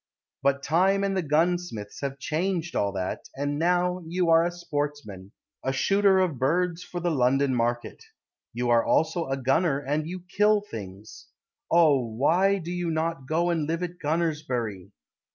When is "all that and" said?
2.75-3.59